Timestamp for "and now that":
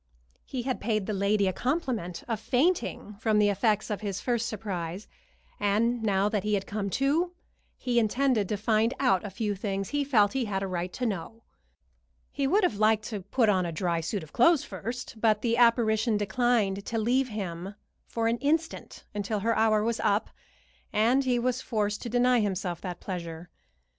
5.59-6.43